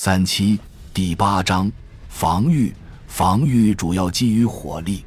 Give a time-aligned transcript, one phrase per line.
[0.00, 0.56] 三七
[0.94, 1.68] 第八章
[2.08, 2.72] 防御。
[3.08, 5.04] 防御主要基于火力，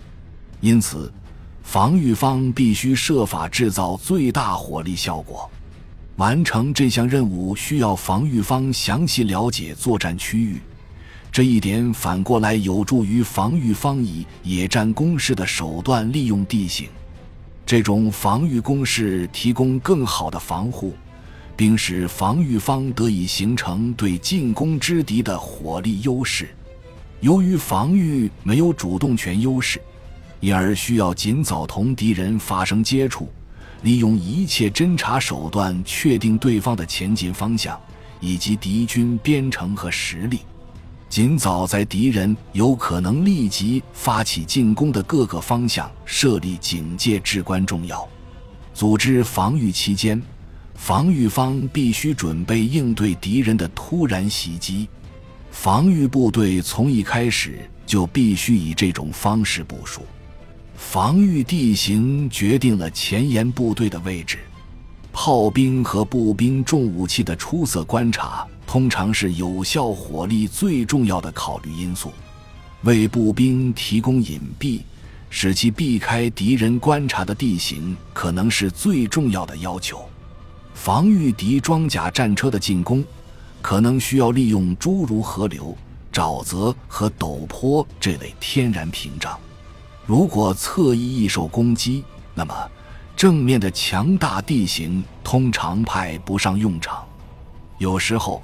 [0.60, 1.10] 因此，
[1.64, 5.50] 防御方必须设法制造最大火力效果。
[6.18, 10.60] 完成这项任务需要防御方详细了解作战区域，
[11.32, 16.90] 这一点反过来有助于防御方以野战攻势的手段利用地形。
[17.66, 20.94] 这种防御攻势提供更好的防护。
[21.62, 26.50] 并使防御方得以形成对进攻之敌的火力优势。
[27.20, 29.80] 由于防御没有主动权优势，
[30.40, 33.30] 因而需要尽早同敌人发生接触，
[33.84, 37.80] 利用一切侦察手段确定对方的前进方向
[38.20, 40.40] 以及敌军编程和实力。
[41.10, 48.10] 尽早在敌人有可能立即发起进攻的各个方向设立警戒至关重要。
[48.74, 50.20] 组织防御期间。
[50.84, 54.90] 防御方必须准备应对敌人的突然袭击，
[55.52, 60.02] 防御部队从一开始就必须以这种方式部署。
[60.76, 64.40] 防御地形决定了前沿部队的位置，
[65.14, 72.12] 炮兵和步兵重武器的出色观察通常是有效火力最重要的考虑因素。
[72.82, 74.82] 为步兵提供隐蔽，
[75.30, 80.04] 使其避开敌人观察的地形，可能是最重要的要求。
[80.74, 83.04] 防御敌装甲战车的进攻，
[83.62, 85.78] 可能需要利用诸如河流、
[86.12, 89.40] 沼泽和陡坡这类天然屏障。
[90.06, 92.54] 如果侧翼易受攻击，那么
[93.16, 97.06] 正面的强大地形通常派不上用场。
[97.78, 98.42] 有时候，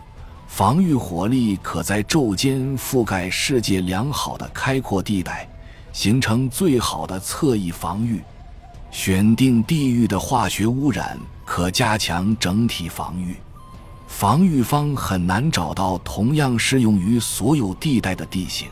[0.47, 5.49] 防御火力可在昼间覆盖世界良好的开阔地带，
[5.91, 8.21] 形成最好的侧翼防御。
[8.97, 11.15] 选定地域的化学污染。
[11.45, 13.35] 可加强整体防御，
[14.07, 18.67] 防御方很难找到同样适用于所有地带的地形，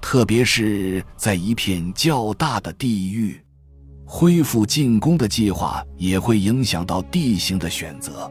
[0.00, 3.40] 特别是在一片较大的地域。
[4.04, 8.30] 恢复进攻的计划也会影响到地形的选择。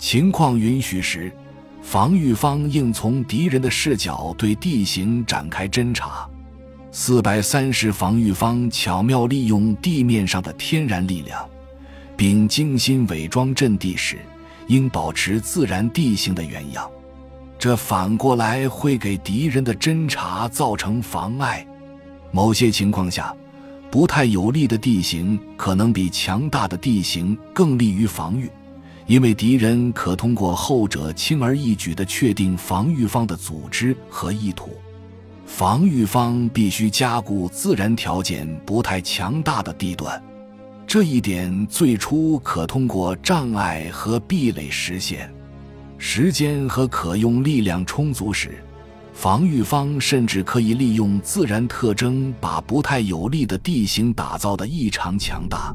[0.00, 1.32] 情况允许时，
[1.80, 6.28] 防御方应从敌人的视角对地形展开侦查。
[6.92, 11.48] 四百三十防御方巧妙利用地面上的天然力量。
[12.16, 14.18] 并精心伪装阵地时，
[14.66, 16.90] 应保持自然地形的原样，
[17.58, 21.66] 这反过来会给敌人的侦察造成妨碍。
[22.30, 23.34] 某些情况下，
[23.90, 28.50] 不太有利的地形可能比强大的地形更利于防御，
[29.06, 34.72] 因为敌人可通过后者轻而易举地确定防御方的组织和意图。
[35.52, 40.22] 防御方必须加固自然条件不太强大的地段。
[40.86, 45.30] 这一点最初可通过障碍和壁垒实现。
[45.98, 48.62] 时间和可用力量充足时，
[49.12, 55.74] 防御方甚至可以利用自然特征，把不太有利的地形打造得异常强大。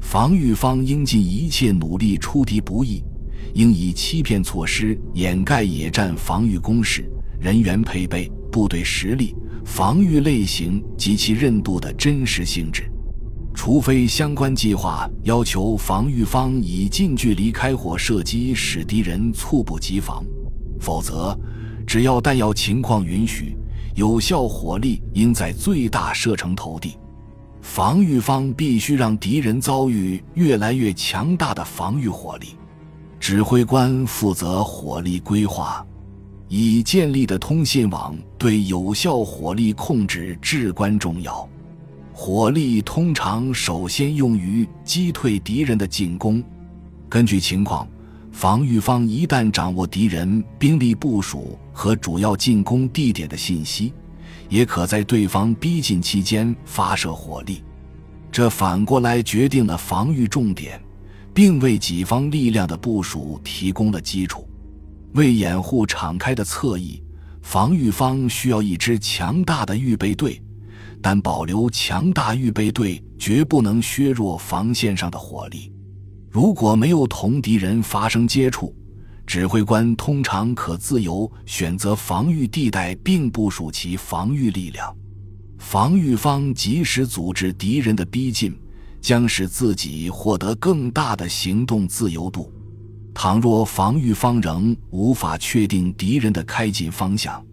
[0.00, 3.04] 防御方应尽一切努力出敌不意，
[3.52, 7.08] 应以欺骗措施掩盖野战防御工事、
[7.38, 12.88] 人员配备、部队实力、防御类型及其韧度的真实性质。
[13.54, 20.24] 除非相关计划要求防御方以近距离开火射击使敌人猝不及防，
[20.80, 21.38] 否则，
[21.86, 23.56] 只要弹药情况允许，
[23.94, 26.96] 有效火力应在最大射程投递。
[27.60, 32.56] 防御方必须让敌人遭遇越来越强大的防御火力。
[33.20, 35.86] 指挥官负责火力规划，
[36.54, 41.48] 已建立的通信网对有效火力控制至关重要。
[42.12, 46.44] 火力通常首先用于击退敌人的进攻。
[47.08, 47.88] 根据情况，
[48.32, 53.90] 防御方一旦掌握敌人兵力部署和主要进攻地点的信息，
[54.50, 57.64] 也可在对方逼近期间发射火力。
[58.30, 60.78] 这反过来决定了防御重点，
[61.32, 64.46] 并为己方力量的部署提供了基础。
[65.14, 67.02] 为掩护敞开的侧翼，
[67.42, 70.42] 防御方需要一支强大的预备队。
[71.04, 75.72] 但保留强大预备队绝不能削弱防线上的火力。
[76.30, 78.72] 如果没有同敌人发生接触，
[79.26, 84.96] 指挥官通常可自由选择防御地带并部署其防御力量。
[85.58, 88.56] 防御方及时阻止敌人的逼近，
[89.00, 92.52] 将使自己获得更大的行动自由度。
[93.14, 97.44] 倘若防御方仍无法确定敌人的开进方向，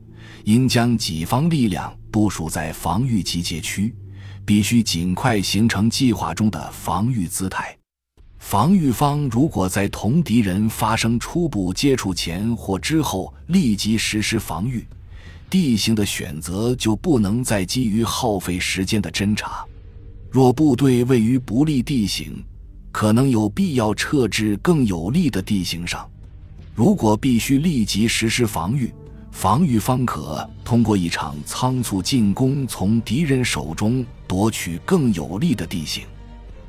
[0.45, 1.93] 应将己方力量。
[2.11, 3.93] 部署在防御集结区，
[4.43, 7.77] 必须尽快形成计划中的防御姿态。
[8.39, 14.87] 防御方如果在同敌人发生初步接触前或之后立即实施防御，
[15.51, 19.63] 地形的选择就不能再基于耗费时间的侦察。
[20.31, 22.43] 若部队位于不利地形，
[22.91, 26.09] 可能有必要撤至更有利的地形上。
[26.73, 28.93] 如果必须立即实施防御，
[29.31, 36.03] 防御方可通过一场仓促进攻，从敌人手中夺取更有利的地形。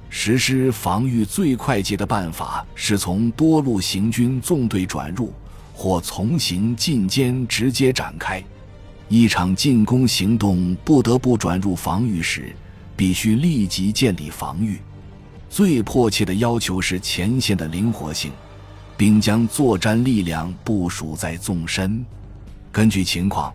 [0.08, 5.32] 实施防御最快捷的办法是从多路行军纵队转入，
[5.72, 8.42] 或从行进间直接展开。
[9.08, 12.54] 一场进攻行动不得不转入防御时，
[12.96, 14.78] 必须立即建立防御。
[15.50, 18.30] 最迫切的要求是前线的灵活性，
[18.96, 22.06] 并将作战力量部署在纵深。
[22.70, 23.52] 根据情况，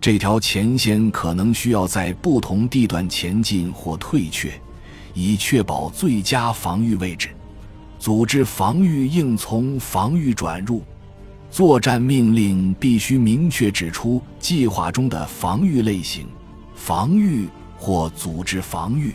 [0.00, 4.52] 这条前线可能需要在不同地段前进或退却。
[5.12, 7.28] 以确保最佳防御位置，
[8.00, 10.82] 组织防御应从防御转入。
[11.50, 16.26] 作战命令必须明确指出计划中的防御类型：
[16.74, 19.14] 防御或组织防御。